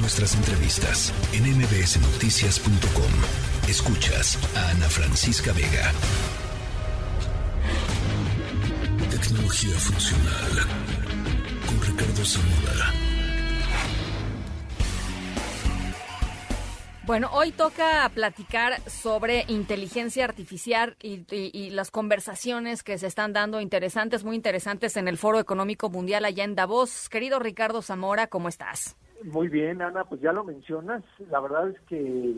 Nuestras 0.00 0.36
entrevistas 0.36 1.12
en 1.32 1.42
mbsnoticias.com. 1.58 3.68
Escuchas 3.68 4.38
a 4.56 4.70
Ana 4.70 4.88
Francisca 4.88 5.52
Vega. 5.52 5.92
Tecnología 9.10 9.76
funcional 9.76 10.66
con 11.66 11.82
Ricardo 11.82 12.24
Zamora. 12.24 12.92
Bueno, 17.04 17.30
hoy 17.32 17.50
toca 17.50 18.08
platicar 18.14 18.80
sobre 18.88 19.46
inteligencia 19.48 20.24
artificial 20.24 20.96
y, 21.02 21.24
y, 21.30 21.70
las 21.70 21.90
conversaciones 21.90 22.84
que 22.84 22.98
se 22.98 23.08
están 23.08 23.32
dando 23.32 23.60
interesantes, 23.60 24.22
muy 24.22 24.36
interesantes 24.36 24.96
en 24.96 25.08
el 25.08 25.18
Foro 25.18 25.40
Económico 25.40 25.90
Mundial 25.90 26.24
allá 26.24 26.44
en 26.44 26.54
Davos. 26.54 27.08
Querido 27.08 27.40
Ricardo 27.40 27.82
Zamora, 27.82 28.28
¿cómo 28.28 28.48
estás? 28.48 28.96
Muy 29.24 29.48
bien, 29.48 29.82
Ana, 29.82 30.04
pues 30.04 30.20
ya 30.20 30.32
lo 30.32 30.44
mencionas. 30.44 31.02
La 31.30 31.40
verdad 31.40 31.68
es 31.68 31.80
que 31.82 32.36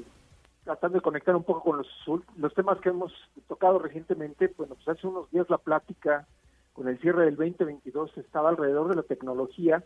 tratando 0.64 0.98
de 0.98 1.02
conectar 1.02 1.34
un 1.34 1.44
poco 1.44 1.62
con 1.62 1.78
los, 1.78 1.88
los 2.36 2.54
temas 2.54 2.78
que 2.80 2.90
hemos 2.90 3.12
tocado 3.48 3.78
recientemente, 3.78 4.52
bueno, 4.56 4.74
pues 4.74 4.88
hace 4.88 5.06
unos 5.06 5.30
días 5.30 5.48
la 5.48 5.58
plática 5.58 6.26
con 6.72 6.88
el 6.88 6.98
cierre 7.00 7.24
del 7.24 7.36
2022 7.36 8.16
estaba 8.18 8.50
alrededor 8.50 8.88
de 8.88 8.96
la 8.96 9.02
tecnología, 9.02 9.82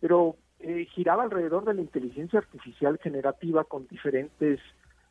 pero 0.00 0.36
eh, 0.60 0.86
giraba 0.86 1.24
alrededor 1.24 1.64
de 1.64 1.74
la 1.74 1.82
inteligencia 1.82 2.38
artificial 2.38 2.98
generativa 2.98 3.64
con 3.64 3.86
diferentes 3.88 4.60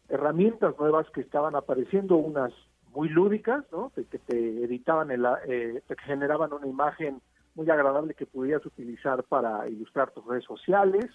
herramientas 0.10 0.76
nuevas 0.80 1.10
que 1.12 1.22
estaban 1.22 1.56
apareciendo, 1.56 2.16
unas 2.16 2.52
muy 2.94 3.10
lúdicas, 3.10 3.64
¿no? 3.72 3.92
que 3.96 4.04
te 4.04 4.64
editaban, 4.64 5.12
el, 5.12 5.26
eh, 5.48 5.82
te 5.88 5.96
generaban 5.98 6.54
una 6.54 6.68
imagen 6.68 7.22
muy 7.56 7.70
agradable 7.70 8.14
que 8.14 8.26
pudieras 8.26 8.66
utilizar 8.66 9.24
para 9.24 9.68
ilustrar 9.70 10.12
tus 10.12 10.26
redes 10.26 10.46
sociales, 10.46 11.06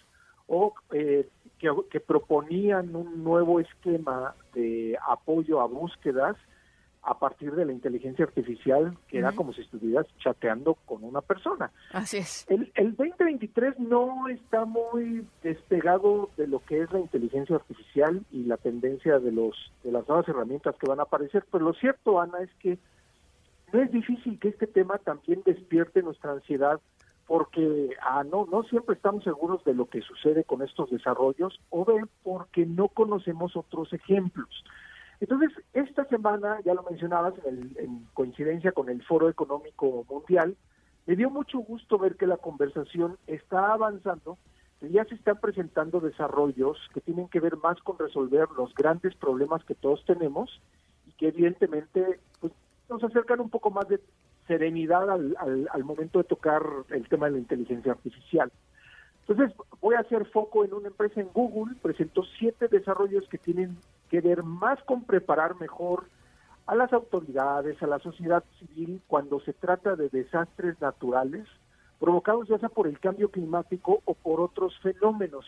o 0.46 0.74
eh, 0.92 1.28
que, 1.58 1.70
que, 1.90 2.00
proponían 2.00 2.96
un 2.96 3.22
nuevo 3.22 3.60
esquema 3.60 4.34
de 4.54 4.96
apoyo 5.06 5.60
a 5.60 5.66
búsquedas 5.66 6.36
a 7.02 7.18
partir 7.18 7.54
de 7.54 7.64
la 7.64 7.72
inteligencia 7.72 8.24
artificial, 8.24 8.96
que 9.08 9.18
era 9.18 9.32
como 9.32 9.52
si 9.52 9.62
estuvieras 9.62 10.06
chateando 10.18 10.74
con 10.84 11.04
una 11.04 11.20
persona. 11.20 11.70
Así 11.92 12.18
es. 12.18 12.44
El, 12.48 12.70
el 12.74 12.96
2023 12.96 13.78
no 13.78 14.28
está 14.28 14.64
muy 14.64 15.26
despegado 15.42 16.30
de 16.36 16.46
lo 16.46 16.60
que 16.60 16.82
es 16.82 16.92
la 16.92 17.00
inteligencia 17.00 17.56
artificial 17.56 18.22
y 18.30 18.44
la 18.44 18.56
tendencia 18.56 19.18
de 19.18 19.32
los 19.32 19.54
de 19.84 19.92
las 19.92 20.06
nuevas 20.08 20.28
herramientas 20.28 20.76
que 20.76 20.88
van 20.88 21.00
a 21.00 21.04
aparecer, 21.04 21.44
pero 21.50 21.64
lo 21.64 21.72
cierto, 21.74 22.20
Ana, 22.20 22.40
es 22.40 22.50
que 22.60 22.78
no 23.72 23.82
es 23.82 23.90
difícil 23.90 24.38
que 24.38 24.48
este 24.48 24.66
tema 24.66 24.98
también 24.98 25.42
despierte 25.44 26.02
nuestra 26.02 26.32
ansiedad 26.32 26.80
porque 27.26 27.90
ah, 28.02 28.24
no, 28.24 28.46
no 28.46 28.62
siempre 28.64 28.94
estamos 28.94 29.22
seguros 29.22 29.62
de 29.64 29.74
lo 29.74 29.86
que 29.86 30.00
sucede 30.00 30.44
con 30.44 30.62
estos 30.62 30.90
desarrollos 30.90 31.60
o 31.68 31.84
bien 31.84 32.08
porque 32.22 32.64
no 32.64 32.88
conocemos 32.88 33.54
otros 33.54 33.92
ejemplos. 33.92 34.64
Entonces, 35.20 35.50
esta 35.74 36.04
semana, 36.06 36.58
ya 36.64 36.74
lo 36.74 36.84
mencionabas, 36.84 37.34
en, 37.44 38.06
coincidencia 38.14 38.72
con 38.72 38.88
el 38.88 39.02
Foro 39.02 39.28
Económico 39.28 40.06
Mundial, 40.08 40.56
me 41.06 41.16
dio 41.16 41.28
mucho 41.28 41.58
gusto 41.58 41.98
ver 41.98 42.16
que 42.16 42.26
la 42.26 42.36
conversación 42.36 43.18
está 43.26 43.72
avanzando, 43.72 44.38
que 44.80 44.90
ya 44.90 45.04
se 45.04 45.16
están 45.16 45.38
presentando 45.40 46.00
desarrollos 46.00 46.78
que 46.94 47.00
tienen 47.00 47.28
que 47.28 47.40
ver 47.40 47.56
más 47.56 47.78
con 47.80 47.98
resolver 47.98 48.48
los 48.56 48.74
grandes 48.74 49.14
problemas 49.16 49.64
que 49.64 49.74
todos 49.74 50.04
tenemos 50.04 50.62
y 51.06 51.12
que 51.12 51.28
evidentemente 51.28 52.20
nos 52.88 53.02
acercan 53.04 53.40
un 53.40 53.50
poco 53.50 53.70
más 53.70 53.88
de 53.88 54.00
serenidad 54.46 55.10
al, 55.10 55.36
al 55.70 55.84
momento 55.84 56.18
de 56.18 56.24
tocar 56.24 56.62
el 56.90 57.08
tema 57.08 57.26
de 57.26 57.32
la 57.32 57.38
inteligencia 57.38 57.92
artificial. 57.92 58.50
Entonces, 59.26 59.54
voy 59.80 59.94
a 59.94 60.00
hacer 60.00 60.24
foco 60.26 60.64
en 60.64 60.72
una 60.72 60.88
empresa 60.88 61.20
en 61.20 61.28
Google, 61.34 61.74
presentó 61.82 62.22
siete 62.38 62.68
desarrollos 62.68 63.28
que 63.28 63.36
tienen 63.36 63.76
que 64.08 64.22
ver 64.22 64.42
más 64.42 64.82
con 64.84 65.04
preparar 65.04 65.60
mejor 65.60 66.04
a 66.66 66.74
las 66.74 66.92
autoridades, 66.92 67.82
a 67.82 67.86
la 67.86 67.98
sociedad 67.98 68.42
civil, 68.58 69.02
cuando 69.06 69.40
se 69.40 69.52
trata 69.52 69.96
de 69.96 70.08
desastres 70.08 70.80
naturales 70.80 71.46
provocados 71.98 72.48
ya 72.48 72.58
sea 72.58 72.68
por 72.68 72.86
el 72.86 73.00
cambio 73.00 73.30
climático 73.30 74.00
o 74.04 74.14
por 74.14 74.40
otros 74.40 74.78
fenómenos. 74.80 75.44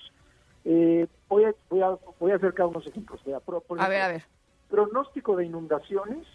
Eh, 0.65 1.07
voy, 1.29 1.45
a, 1.45 1.55
voy, 1.69 1.81
a, 1.81 1.97
voy 2.19 2.33
a 2.33 2.37
acercar 2.37 2.67
unos 2.67 2.87
ejemplos. 2.87 3.21
a 3.79 3.89
ver, 3.89 4.03
a 4.03 4.09
ver. 4.09 4.25
Pronóstico 4.69 5.37
de 5.37 5.47
inundaciones 5.47 6.27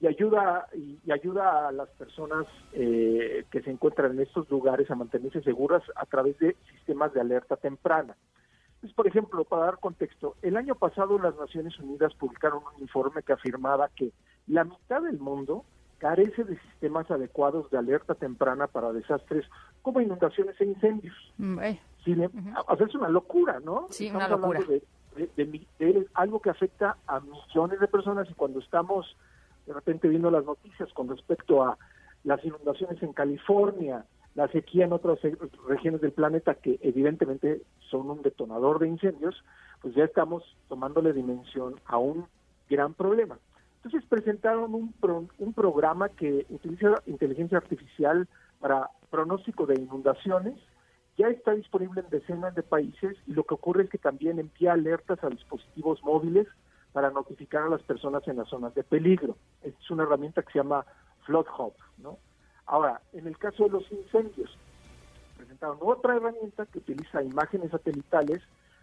y 0.00 0.06
ayuda 0.06 0.66
y, 0.74 0.98
ayuda 1.10 1.68
a 1.68 1.72
las 1.72 1.88
personas 1.90 2.46
eh, 2.72 3.44
que 3.50 3.60
se 3.62 3.70
encuentran 3.70 4.12
en 4.12 4.20
estos 4.20 4.48
lugares 4.50 4.90
a 4.90 4.94
mantenerse 4.94 5.42
seguras 5.42 5.82
a 5.94 6.06
través 6.06 6.38
de 6.38 6.56
sistemas 6.72 7.12
de 7.12 7.20
alerta 7.20 7.56
temprana. 7.56 8.16
Pues, 8.80 8.94
por 8.94 9.06
ejemplo, 9.06 9.44
para 9.44 9.66
dar 9.66 9.78
contexto, 9.78 10.36
el 10.40 10.56
año 10.56 10.74
pasado 10.74 11.18
las 11.18 11.36
Naciones 11.36 11.78
Unidas 11.78 12.14
publicaron 12.14 12.62
un 12.74 12.82
informe 12.82 13.22
que 13.22 13.34
afirmaba 13.34 13.90
que 13.94 14.10
la 14.46 14.64
mitad 14.64 15.02
del 15.02 15.18
mundo 15.18 15.64
carece 15.98 16.44
de 16.44 16.58
sistemas 16.58 17.10
adecuados 17.10 17.70
de 17.70 17.76
alerta 17.76 18.14
temprana 18.14 18.68
para 18.68 18.92
desastres 18.92 19.44
como 19.82 20.00
inundaciones 20.00 20.58
e 20.58 20.64
incendios. 20.64 21.14
Mm, 21.36 21.58
eh. 21.60 21.80
es 22.06 22.94
una 22.94 23.10
locura, 23.10 23.60
¿no? 23.60 23.86
Sí, 23.90 24.10
una 24.10 24.28
locura. 24.28 24.60
de, 24.66 26.06
algo 26.14 26.40
que 26.40 26.48
afecta 26.48 26.96
a 27.06 27.20
millones 27.20 27.80
de 27.80 27.88
personas 27.88 28.30
y 28.30 28.34
cuando 28.34 28.60
estamos 28.60 29.14
de 29.66 29.72
repente 29.72 30.08
viendo 30.08 30.30
las 30.30 30.44
noticias 30.44 30.92
con 30.92 31.08
respecto 31.08 31.62
a 31.62 31.78
las 32.24 32.44
inundaciones 32.44 33.02
en 33.02 33.12
California, 33.12 34.04
la 34.34 34.48
sequía 34.48 34.84
en 34.84 34.92
otras 34.92 35.18
regiones 35.68 36.00
del 36.00 36.12
planeta 36.12 36.54
que 36.54 36.78
evidentemente 36.82 37.62
son 37.90 38.10
un 38.10 38.22
detonador 38.22 38.78
de 38.78 38.88
incendios, 38.88 39.42
pues 39.82 39.94
ya 39.94 40.04
estamos 40.04 40.44
tomándole 40.68 41.12
dimensión 41.12 41.76
a 41.86 41.98
un 41.98 42.26
gran 42.68 42.94
problema. 42.94 43.38
Entonces 43.82 44.08
presentaron 44.08 44.74
un, 44.74 44.94
un 45.38 45.52
programa 45.54 46.10
que 46.10 46.46
utiliza 46.50 47.02
inteligencia 47.06 47.58
artificial 47.58 48.28
para 48.60 48.90
pronóstico 49.10 49.66
de 49.66 49.80
inundaciones, 49.80 50.54
ya 51.16 51.28
está 51.28 51.54
disponible 51.54 52.02
en 52.02 52.10
decenas 52.10 52.54
de 52.54 52.62
países 52.62 53.16
y 53.26 53.32
lo 53.32 53.44
que 53.44 53.54
ocurre 53.54 53.84
es 53.84 53.90
que 53.90 53.98
también 53.98 54.38
envía 54.38 54.74
alertas 54.74 55.22
a 55.24 55.28
dispositivos 55.28 56.02
móviles 56.04 56.46
para 56.92 57.10
notificar 57.10 57.64
a 57.64 57.68
las 57.68 57.82
personas 57.82 58.26
en 58.28 58.36
las 58.36 58.48
zonas 58.48 58.74
de 58.74 58.84
peligro. 58.84 59.36
Es 59.90 59.92
una 59.92 60.04
herramienta 60.04 60.42
que 60.42 60.52
se 60.52 60.60
llama 60.60 60.86
Flood 61.26 61.46
Hub, 61.58 61.74
¿no? 61.98 62.16
Ahora, 62.66 63.00
en 63.12 63.26
el 63.26 63.36
caso 63.36 63.64
de 63.64 63.70
los 63.70 63.90
incendios, 63.90 64.56
presentaron 65.36 65.78
otra 65.80 66.14
herramienta 66.14 66.64
que 66.66 66.78
utiliza 66.78 67.24
imágenes 67.24 67.72
satelitales 67.72 68.40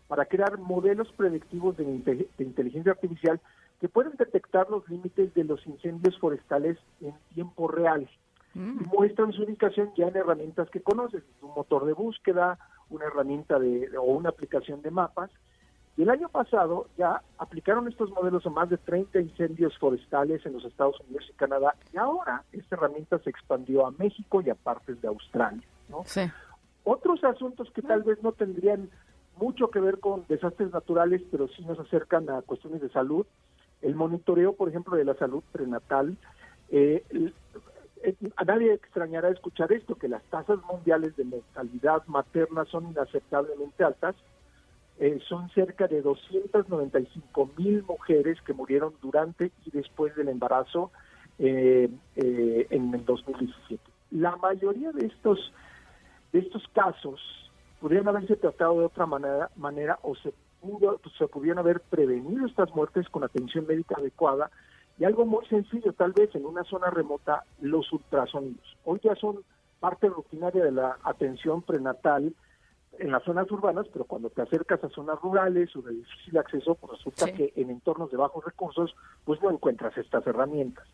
para 0.09 0.25
crear 0.25 0.57
modelos 0.57 1.09
predictivos 1.13 1.78
de, 1.78 2.28
inteligencia 2.40 2.91
artificial 2.91 3.40
que 3.79 3.88
pueden 3.88 4.18
detectar 4.18 4.69
los 4.69 4.85
límites 4.90 5.34
de 5.34 5.45
los 5.45 5.66
incendios 5.66 6.19
forestales 6.19 6.78
en 7.00 7.13
tiempo 7.34 7.69
real 7.69 8.09
mm. 8.53 8.81
y 8.81 8.85
muestran 8.88 9.31
su 9.31 9.44
ubicación 9.44 9.94
ya 9.95 10.09
en 10.09 10.18
herramientas 10.18 10.69
que 10.69 10.81
conoces, 10.81 11.24
un 11.41 11.53
motor 11.53 11.85
de 11.85 11.94
búsqueda, 11.94 12.59
una 12.89 13.06
herramienta 13.06 13.59
de, 13.59 13.97
o 13.97 14.03
una 14.03 14.28
aplicación 14.28 14.81
de 14.81 14.91
mapas 14.91 15.31
y 15.97 16.03
el 16.03 16.12
año 16.12 16.30
pasado 16.30 16.88
ya 16.96 17.24
aplicaron 17.40 17.88
estos 17.88 18.12
modelos 18.12 18.46
a 18.46 18.52
más 18.52 18.69
de 18.69 18.78
30 18.78 19.19
incendios 19.19 19.75
forestales 19.80 20.46
en 20.46 20.53
los 20.53 20.63
Estados 20.63 21.00
Unidos 21.02 21.25
y 21.28 21.34
Canadá. 21.34 21.75
Y 21.91 21.97
ahora 21.97 22.44
esta 22.52 22.75
herramienta 22.75 23.18
se 23.18 23.31
expandió 23.31 23.88
a 23.88 23.91
México 23.91 24.41
y 24.41 24.52
a 24.52 24.56
partes 24.56 25.02
de 25.02 25.07
Australia. 25.07 25.68
¿no? 25.90 26.03
Otros 26.84 27.24
asuntos 27.24 27.72
que 27.72 27.81
tal 27.81 28.03
vez 28.03 28.22
no 28.22 28.31
tendrían 28.31 28.91
mucho 29.38 29.72
que 29.72 29.80
ver 29.80 30.00
con 30.00 30.24
desastres 30.28 30.72
naturales, 30.72 31.24
pero 31.31 31.47
sí 31.47 31.66
nos 31.66 31.80
acercan 31.80 32.30
a 32.30 32.44
cuestiones 32.44 32.80
de 32.80 32.90
salud. 32.90 33.25
El 33.81 33.96
monitoreo, 33.96 34.53
por 34.53 34.69
ejemplo, 34.69 34.96
de 34.97 35.03
la 35.03 35.16
salud 35.16 35.44
prenatal. 35.52 36.16
Eh, 36.69 37.03
eh, 38.03 38.13
a 38.36 38.44
nadie 38.44 38.72
extrañará 38.72 39.30
escuchar 39.30 39.72
esto, 39.72 39.96
que 39.96 40.07
las 40.07 40.22
tasas 40.25 40.59
mundiales 40.72 41.16
de 41.18 41.24
mortalidad 41.24 42.06
materna 42.06 42.66
son 42.66 42.86
inaceptablemente 42.86 43.84
altas 43.84 44.16
eh, 45.00 45.19
son 45.27 45.50
cerca 45.50 45.88
de 45.88 46.01
295 46.01 47.51
mil 47.57 47.83
mujeres 47.83 48.42
que 48.42 48.54
murieron 48.54 48.94
durante 49.01 49.51
y 49.66 49.71
después 49.71 50.16
del 50.16 50.30
embarazo 50.30 50.92
eh, 51.38 51.89
eh, 52.16 52.68
en 52.69 52.94
el 52.94 53.06
2017. 53.06 53.83
La 54.12 54.36
mayoría 54.38 54.92
de 54.92 55.06
estos 55.06 55.54
de 56.33 56.39
estos 56.39 56.68
casos 56.74 57.21
podrían 57.80 58.07
haberse 58.07 58.36
tratado 58.36 58.80
de 58.80 58.86
otra 58.86 59.06
manera, 59.06 59.50
manera 59.56 60.00
o 60.01 60.16
se 60.16 60.33
pudo, 60.62 61.00
se 61.18 61.27
pudieran 61.27 61.60
haber 61.60 61.80
prevenido 61.80 62.48
estas 62.48 62.74
muertes 62.75 63.07
con 63.10 63.24
atención 63.24 63.68
médica 63.68 63.95
adecuada 63.98 64.50
y 65.00 65.06
algo 65.06 65.25
muy 65.25 65.45
sencillo, 65.45 65.94
tal 65.94 66.13
vez 66.13 66.33
en 66.33 66.45
una 66.45 66.63
zona 66.63 66.89
remota, 66.89 67.44
los 67.62 67.92
ultrasonidos. 67.94 68.77
Hoy 68.83 69.00
ya 69.04 69.16
son 69.16 69.44
parte 69.80 70.10
rutinaria 70.10 70.63
de 70.63 70.71
la 70.71 70.98
atención 71.04 71.62
prenatal 71.62 72.33
en 72.99 73.11
las 73.11 73.23
zonas 73.23 73.49
urbanas, 73.51 73.88
pero 73.91 74.05
cuando 74.05 74.29
te 74.29 74.41
acercas 74.41 74.83
a 74.83 74.89
zonas 74.89 75.19
rurales 75.21 75.75
o 75.75 75.81
de 75.81 75.94
difícil 75.94 76.38
acceso, 76.38 76.75
pues 76.75 76.94
resulta 76.94 77.31
que 77.31 77.53
en 77.55 77.69
entornos 77.69 78.11
de 78.11 78.17
bajos 78.17 78.44
recursos, 78.44 78.95
pues 79.23 79.41
no 79.41 79.51
encuentras 79.51 79.97
estas 79.97 80.25
herramientas. 80.25 80.88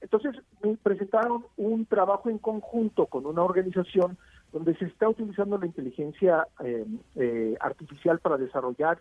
Entonces, 0.00 0.36
me 0.62 0.76
presentaron 0.76 1.44
un 1.56 1.86
trabajo 1.86 2.30
en 2.30 2.38
conjunto 2.38 3.06
con 3.06 3.26
una 3.26 3.42
organización 3.42 4.18
donde 4.52 4.76
se 4.76 4.86
está 4.86 5.08
utilizando 5.08 5.58
la 5.58 5.66
inteligencia 5.66 6.46
eh, 6.64 6.86
eh, 7.16 7.56
artificial 7.60 8.18
para 8.18 8.38
desarrollar 8.38 8.98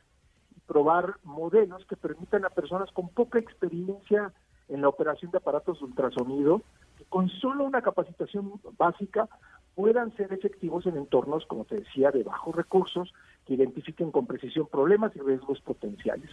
y 0.56 0.60
probar 0.62 1.16
modelos 1.24 1.86
que 1.86 1.96
permitan 1.96 2.46
a 2.46 2.50
personas 2.50 2.92
con 2.92 3.10
poca 3.10 3.40
experiencia 3.40 4.34
en 4.68 4.82
la 4.82 4.90
operación 4.90 5.32
de 5.32 5.38
aparatos 5.38 5.80
de 5.80 5.86
ultrasonido, 5.86 6.62
que 6.98 7.06
con 7.06 7.30
solo 7.30 7.64
una 7.64 7.82
capacitación 7.82 8.60
básica 8.78 9.30
puedan 9.78 10.12
ser 10.18 10.34
efectivos 10.34 10.88
en 10.88 10.98
entornos, 10.98 11.46
como 11.46 11.64
te 11.64 11.76
decía, 11.76 12.10
de 12.10 12.24
bajos 12.24 12.56
recursos, 12.56 13.14
que 13.46 13.54
identifiquen 13.54 14.10
con 14.10 14.26
precisión 14.26 14.66
problemas 14.66 15.16
y 15.16 15.20
riesgos 15.20 15.62
potenciales. 15.62 16.32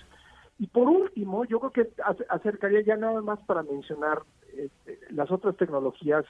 Y 0.58 0.66
por 0.68 0.88
último, 0.88 1.44
yo 1.44 1.60
creo 1.60 1.70
que 1.70 1.90
acercaría 2.30 2.80
ya 2.80 2.96
nada 2.96 3.20
más 3.20 3.38
para 3.40 3.62
mencionar 3.62 4.22
este, 4.56 4.98
las 5.10 5.30
otras 5.30 5.58
tecnologías, 5.58 6.24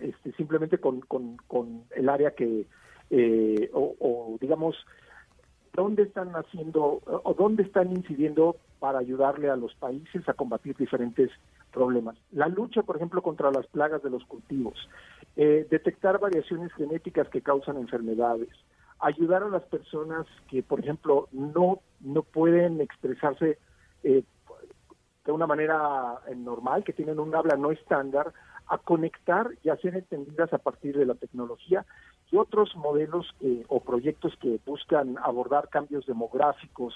este, 0.00 0.32
simplemente 0.32 0.78
con, 0.78 1.02
con, 1.02 1.84
el 1.90 2.08
área 2.08 2.30
que, 2.30 2.64
eh, 3.10 3.70
o, 3.74 4.38
digamos, 4.40 4.76
dónde 5.74 6.02
están 6.02 6.30
haciendo 6.34 7.00
o 7.04 7.34
dónde 7.34 7.62
están 7.62 7.90
incidiendo 7.90 8.56
para 8.78 8.98
ayudarle 8.98 9.50
a 9.50 9.56
los 9.56 9.74
países 9.74 10.28
a 10.28 10.34
combatir 10.34 10.76
diferentes 10.76 11.30
problemas. 11.72 12.16
La 12.32 12.48
lucha, 12.48 12.82
por 12.82 12.96
ejemplo, 12.96 13.22
contra 13.22 13.50
las 13.50 13.66
plagas 13.66 14.02
de 14.02 14.10
los 14.10 14.24
cultivos, 14.24 14.88
eh, 15.36 15.66
detectar 15.70 16.18
variaciones 16.18 16.72
genéticas 16.72 17.28
que 17.28 17.42
causan 17.42 17.76
enfermedades, 17.76 18.48
ayudar 18.98 19.42
a 19.42 19.48
las 19.48 19.62
personas 19.64 20.26
que, 20.48 20.62
por 20.62 20.80
ejemplo, 20.80 21.28
no, 21.32 21.80
no 22.00 22.22
pueden 22.22 22.80
expresarse 22.80 23.58
eh, 24.02 24.24
una 25.40 25.46
manera 25.46 26.20
eh, 26.28 26.34
normal, 26.34 26.84
que 26.84 26.92
tienen 26.92 27.18
un 27.18 27.34
habla 27.34 27.56
no 27.56 27.70
estándar, 27.70 28.32
a 28.66 28.78
conectar 28.78 29.50
y 29.64 29.70
a 29.70 29.76
ser 29.76 29.96
entendidas 29.96 30.52
a 30.52 30.58
partir 30.58 30.96
de 30.96 31.06
la 31.06 31.14
tecnología 31.14 31.84
y 32.30 32.36
otros 32.36 32.76
modelos 32.76 33.26
o 33.66 33.80
proyectos 33.80 34.32
que 34.40 34.60
buscan 34.64 35.16
abordar 35.18 35.68
cambios 35.68 36.06
demográficos 36.06 36.94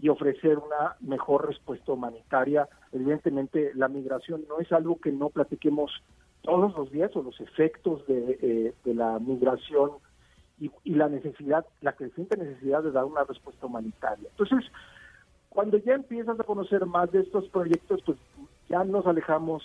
y 0.00 0.08
ofrecer 0.08 0.56
una 0.56 0.96
mejor 1.00 1.46
respuesta 1.46 1.92
humanitaria. 1.92 2.68
Evidentemente, 2.92 3.72
la 3.74 3.88
migración 3.88 4.44
no 4.48 4.60
es 4.60 4.72
algo 4.72 4.98
que 4.98 5.12
no 5.12 5.28
platiquemos 5.28 5.92
todos 6.42 6.74
los 6.74 6.90
días 6.90 7.14
o 7.16 7.22
los 7.22 7.38
efectos 7.40 8.06
de, 8.06 8.38
eh, 8.40 8.74
de 8.82 8.94
la 8.94 9.18
migración 9.18 9.90
y, 10.58 10.94
la 10.94 11.08
necesidad, 11.08 11.64
la 11.80 11.92
creciente 11.92 12.36
necesidad 12.36 12.82
de 12.82 12.92
dar 12.92 13.04
una 13.04 13.24
respuesta 13.24 13.66
humanitaria. 13.66 14.28
Entonces, 14.30 14.70
cuando 15.50 15.76
ya 15.78 15.94
empiezas 15.94 16.38
a 16.40 16.44
conocer 16.44 16.86
más 16.86 17.12
de 17.12 17.20
estos 17.20 17.48
proyectos, 17.48 18.00
pues 18.06 18.18
ya 18.68 18.82
nos 18.84 19.06
alejamos 19.06 19.62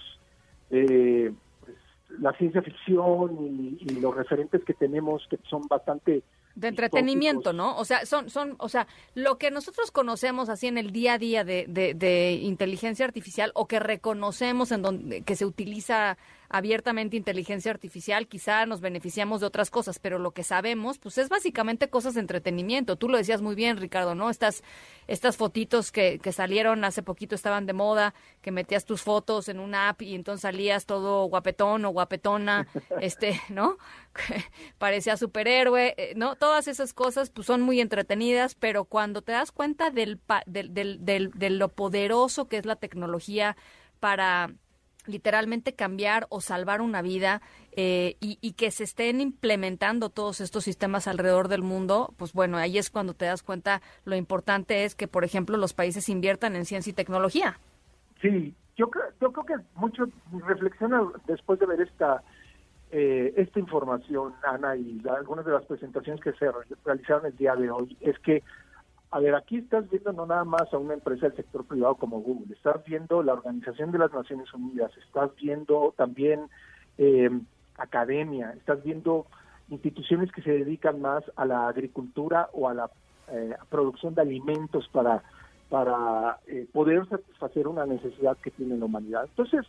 de 0.70 1.34
pues, 1.64 1.78
la 2.20 2.34
ciencia 2.34 2.62
ficción 2.62 3.38
y, 3.40 3.78
y, 3.80 4.00
los 4.02 4.16
referentes 4.16 4.64
que 4.66 4.74
tenemos 4.74 5.26
que 5.30 5.38
son 5.48 5.62
bastante 5.70 6.24
de 6.56 6.70
entretenimiento, 6.70 7.52
¿no? 7.52 7.78
O 7.78 7.84
sea, 7.84 8.06
son, 8.06 8.30
son, 8.30 8.56
o 8.60 8.70
sea, 8.70 8.88
lo 9.14 9.38
que 9.38 9.52
nosotros 9.52 9.92
conocemos 9.92 10.48
así 10.48 10.68
en 10.68 10.78
el 10.78 10.92
día 10.92 11.14
a 11.14 11.18
día 11.18 11.44
de, 11.44 11.66
de, 11.68 11.94
de 11.94 12.32
inteligencia 12.32 13.06
artificial 13.06 13.52
o 13.56 13.68
que 13.68 13.80
reconocemos 13.80 14.72
en 14.72 14.82
donde 14.82 15.22
que 15.22 15.36
se 15.36 15.46
utiliza 15.46 16.18
abiertamente 16.56 17.18
inteligencia 17.18 17.70
artificial, 17.70 18.28
quizá 18.28 18.66
nos 18.66 18.80
beneficiamos 18.80 19.42
de 19.42 19.48
otras 19.48 19.70
cosas, 19.70 20.00
pero 20.00 20.20
lo 20.20 20.32
que 20.32 20.44
sabemos, 20.44 21.00
pues 21.00 21.18
es 21.18 21.28
básicamente 21.28 21.90
cosas 21.90 22.14
de 22.14 22.22
entretenimiento. 22.22 22.96
Tú 22.96 23.10
lo 23.10 23.18
decías 23.18 23.42
muy 23.42 23.56
bien, 23.56 23.76
Ricardo, 23.76 24.16
¿no? 24.16 24.30
Estas, 24.30 24.64
estas 25.08 25.36
fotitos 25.36 25.92
que, 25.92 26.18
que 26.20 26.32
salieron 26.32 26.86
hace 26.86 27.04
poquito 27.04 27.36
estaban 27.36 27.66
de 27.66 27.74
moda, 27.74 28.14
que 28.42 28.52
metías 28.52 28.86
tus 28.86 29.02
fotos 29.02 29.50
en 29.50 29.60
una 29.60 29.90
app 29.90 30.02
y 30.02 30.16
entonces 30.16 30.44
salías 30.44 30.86
todo 30.86 31.26
guapetón 31.26 31.84
o 31.84 31.90
guapetona, 31.90 32.68
este, 33.02 33.42
¿no? 33.50 33.78
Parecía 34.78 35.18
superhéroe, 35.18 35.94
eh, 35.98 36.14
¿no? 36.16 36.38
Todas 36.38 36.70
esas 36.70 36.94
cosas 36.94 37.32
pues 37.32 37.48
son 37.48 37.62
muy 37.62 37.82
entretenidas, 37.82 38.56
pero 38.56 38.86
cuando 38.86 39.22
te 39.22 39.34
das 39.34 39.52
cuenta 39.52 39.90
del, 39.90 40.22
del, 40.46 40.74
del, 40.74 41.04
del 41.04 41.32
de 41.32 41.50
lo 41.50 41.68
poderoso 41.68 42.48
que 42.48 42.58
es 42.58 42.66
la 42.66 42.78
tecnología 42.78 43.58
para 44.00 44.54
literalmente 45.08 45.74
cambiar 45.74 46.28
o 46.30 46.42
salvar 46.42 46.82
una 46.82 47.02
vida 47.02 47.42
eh, 47.72 48.16
y, 48.20 48.54
que 48.54 48.72
se 48.72 48.84
estén 48.84 49.22
implementando 49.22 50.10
todos 50.10 50.42
estos 50.42 50.64
sistemas 50.64 51.08
alrededor 51.08 51.48
del 51.48 51.62
mundo, 51.62 52.14
pues 52.18 52.34
bueno, 52.34 52.58
ahí 52.58 52.78
es 52.78 52.90
cuando 52.90 53.14
te 53.14 53.26
das 53.26 53.44
cuenta 53.44 53.82
lo 54.06 54.16
importante 54.16 54.86
es 54.86 54.96
que, 54.96 55.08
por 55.08 55.24
ejemplo, 55.24 55.58
los 55.58 55.74
países 55.74 56.10
inviertan 56.10 56.56
en 56.56 56.66
ciencia 56.66 56.92
y 56.92 56.94
tecnología. 56.94 57.60
Sí, 58.22 58.56
yo 58.78 58.90
creo, 58.90 59.06
yo 59.22 59.32
creo 59.32 59.46
que 59.46 59.66
mucho 59.76 60.06
reflexiona 60.48 61.02
después 61.28 61.60
de 61.60 61.66
ver 61.66 61.82
esta 61.82 62.24
eh, 62.92 63.34
esta 63.36 63.60
información, 63.60 64.34
Ana, 64.44 64.76
y 64.76 65.02
algunas 65.10 65.46
de 65.46 65.52
las 65.52 65.66
presentaciones 65.66 66.22
que 66.22 66.32
se 66.34 66.46
realizaron 66.86 67.26
el 67.26 67.36
día 67.36 67.56
de 67.56 67.70
hoy, 67.70 67.98
es 68.00 68.18
que 68.20 68.42
a 69.16 69.20
ver, 69.20 69.34
aquí 69.34 69.60
estás 69.60 69.90
viendo 69.90 70.12
no 70.12 70.26
nada 70.26 70.44
más 70.44 70.74
a 70.74 70.78
una 70.78 70.94
empresa 70.94 71.28
del 71.28 71.38
sector 71.38 71.64
privado 71.64 71.96
como 71.96 72.20
Google, 72.20 72.54
estás 72.54 72.84
viendo 72.84 73.24
la 73.24 73.32
Organización 73.32 73.94
de 73.94 74.00
las 74.00 74.12
Naciones 74.12 74.54
Unidas, 74.54 74.92
estás 74.98 75.34
viendo 75.38 75.94
también 75.96 76.50
eh, 76.98 77.30
academia, 77.78 78.52
estás 78.58 78.84
viendo 78.84 79.26
instituciones 79.70 80.34
que 80.34 80.42
se 80.42 80.52
dedican 80.52 81.00
más 81.00 81.24
a 81.38 81.46
la 81.46 81.70
agricultura 81.70 82.50
o 82.52 82.68
a 82.68 82.74
la 82.74 82.92
eh, 83.32 83.56
producción 83.70 84.16
de 84.16 84.24
alimentos 84.24 84.90
para, 84.90 85.24
para 85.70 86.40
eh, 86.48 86.68
poder 86.74 87.08
satisfacer 87.08 87.70
una 87.70 87.86
necesidad 87.86 88.36
que 88.40 88.52
tiene 88.52 88.76
la 88.76 88.84
humanidad. 88.84 89.24
Entonces, 89.30 89.66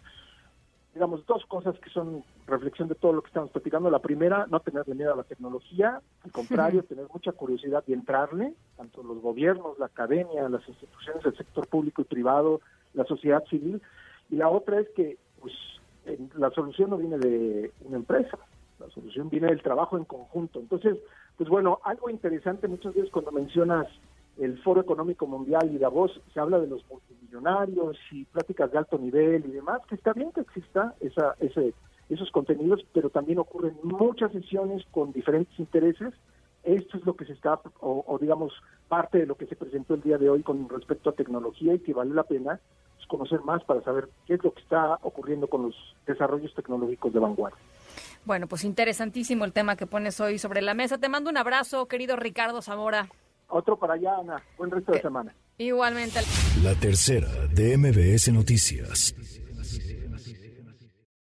digamos, 0.96 1.26
dos 1.26 1.44
cosas 1.44 1.78
que 1.78 1.90
son 1.90 2.24
reflexión 2.46 2.88
de 2.88 2.94
todo 2.94 3.12
lo 3.12 3.20
que 3.20 3.28
estamos 3.28 3.50
platicando. 3.50 3.90
La 3.90 3.98
primera, 3.98 4.46
no 4.48 4.60
tenerle 4.60 4.94
miedo 4.94 5.12
a 5.12 5.16
la 5.16 5.24
tecnología, 5.24 6.00
al 6.24 6.32
contrario, 6.32 6.84
tener 6.84 7.06
mucha 7.12 7.32
curiosidad 7.32 7.84
y 7.86 7.92
entrarle, 7.92 8.54
tanto 8.78 9.02
los 9.02 9.20
gobiernos, 9.20 9.78
la 9.78 9.86
academia, 9.86 10.48
las 10.48 10.66
instituciones 10.66 11.22
del 11.22 11.36
sector 11.36 11.66
público 11.66 12.00
y 12.00 12.06
privado, 12.06 12.62
la 12.94 13.04
sociedad 13.04 13.44
civil. 13.44 13.82
Y 14.30 14.36
la 14.36 14.48
otra 14.48 14.80
es 14.80 14.88
que 14.96 15.18
pues, 15.38 15.52
la 16.34 16.50
solución 16.52 16.88
no 16.88 16.96
viene 16.96 17.18
de 17.18 17.72
una 17.84 17.98
empresa, 17.98 18.38
la 18.78 18.88
solución 18.88 19.28
viene 19.28 19.48
del 19.48 19.60
trabajo 19.60 19.98
en 19.98 20.06
conjunto. 20.06 20.60
Entonces, 20.60 20.96
pues 21.36 21.50
bueno, 21.50 21.78
algo 21.84 22.08
interesante 22.08 22.68
muchas 22.68 22.94
veces 22.94 23.10
cuando 23.10 23.32
mencionas 23.32 23.86
el 24.38 24.56
Foro 24.62 24.80
Económico 24.80 25.26
Mundial 25.26 25.70
y 25.74 25.76
Davos, 25.76 26.22
se 26.32 26.40
habla 26.40 26.58
de 26.58 26.68
los 26.68 26.82
multimillonarios 27.26 27.96
y 28.10 28.24
pláticas 28.24 28.70
de 28.70 28.78
alto 28.78 28.98
nivel 28.98 29.44
y 29.46 29.52
demás, 29.52 29.80
que 29.88 29.94
está 29.94 30.12
bien 30.12 30.32
que 30.32 30.40
exista 30.40 30.94
esa, 31.00 31.34
ese, 31.40 31.74
esos 32.08 32.30
contenidos, 32.30 32.84
pero 32.92 33.10
también 33.10 33.38
ocurren 33.38 33.76
muchas 33.82 34.32
sesiones 34.32 34.84
con 34.90 35.12
diferentes 35.12 35.58
intereses. 35.58 36.14
Esto 36.64 36.98
es 36.98 37.06
lo 37.06 37.14
que 37.14 37.24
se 37.24 37.32
está, 37.32 37.60
o, 37.80 38.18
digamos, 38.20 38.52
parte 38.88 39.18
de 39.18 39.26
lo 39.26 39.36
que 39.36 39.46
se 39.46 39.54
presentó 39.54 39.94
el 39.94 40.02
día 40.02 40.18
de 40.18 40.28
hoy 40.28 40.42
con 40.42 40.68
respecto 40.68 41.10
a 41.10 41.14
tecnología 41.14 41.74
y 41.74 41.78
que 41.78 41.94
vale 41.94 42.12
la 42.12 42.24
pena 42.24 42.58
pues, 42.96 43.06
conocer 43.06 43.40
más 43.42 43.62
para 43.64 43.82
saber 43.82 44.08
qué 44.26 44.34
es 44.34 44.42
lo 44.42 44.52
que 44.52 44.62
está 44.62 44.98
ocurriendo 45.02 45.46
con 45.46 45.62
los 45.62 45.96
desarrollos 46.06 46.52
tecnológicos 46.54 47.12
de 47.12 47.20
vanguardia. 47.20 47.60
Bueno, 48.24 48.48
pues 48.48 48.64
interesantísimo 48.64 49.44
el 49.44 49.52
tema 49.52 49.76
que 49.76 49.86
pones 49.86 50.20
hoy 50.20 50.38
sobre 50.38 50.60
la 50.60 50.74
mesa. 50.74 50.98
Te 50.98 51.08
mando 51.08 51.30
un 51.30 51.36
abrazo, 51.36 51.86
querido 51.86 52.16
Ricardo 52.16 52.60
Zamora. 52.60 53.08
Otro 53.48 53.78
para 53.78 53.94
allá, 53.94 54.16
Ana. 54.18 54.42
Buen 54.58 54.72
resto 54.72 54.90
de 54.90 55.00
semana. 55.00 55.32
Igualmente. 55.58 56.20
La 56.62 56.74
tercera 56.74 57.28
de 57.46 57.78
MBS 57.78 58.30
Noticias. 58.32 59.14